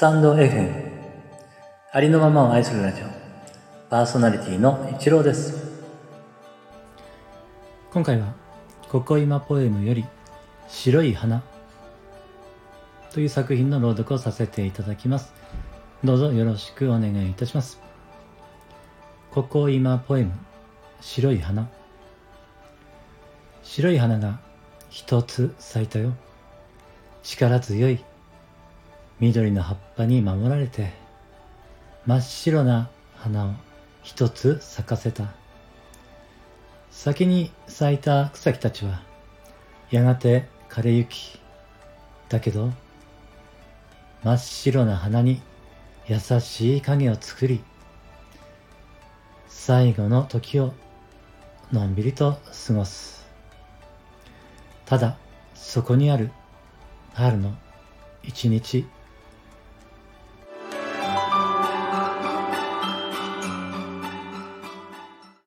[0.00, 0.90] タンド FM
[1.92, 3.04] ありのままを愛するラジオ。
[3.90, 5.74] パーソナリティの一郎です。
[7.92, 8.32] 今回は
[8.88, 10.06] 「ここ今ポエム」より
[10.68, 11.42] 「白い花」
[13.12, 15.34] という作品の朗読をさせていただきます。
[16.02, 17.78] どうぞよろしくお願いいたします。
[19.32, 20.32] ここ今ポエム
[21.02, 21.68] 白い花。
[23.62, 24.40] 白い花が
[24.88, 26.14] 一つ咲いたよ。
[27.22, 28.02] 力強い。
[29.20, 30.94] 緑の葉っぱに守られて
[32.06, 33.50] 真っ白な花を
[34.02, 35.24] 一つ咲かせた。
[36.90, 39.02] 先に咲いた草木たちは
[39.90, 41.38] やがて枯れゆき。
[42.30, 42.72] だけど
[44.24, 45.42] 真っ白な花に
[46.08, 47.62] 優しい影を作り
[49.48, 50.72] 最後の時を
[51.72, 53.26] のんびりと過ごす。
[54.86, 55.18] ただ
[55.54, 56.30] そこにある
[57.12, 57.54] 春の
[58.22, 58.86] 一日。